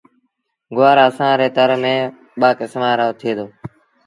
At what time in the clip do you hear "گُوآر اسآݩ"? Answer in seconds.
0.75-1.37